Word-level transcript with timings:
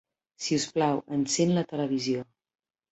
Si 0.45 0.57
us 0.61 0.65
plau, 0.77 1.03
encén 1.19 1.55
la 1.59 1.67
televisió. 1.75 2.29